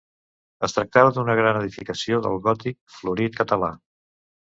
[0.67, 3.71] Es tractava d'una gran edificació del gòtic florit català.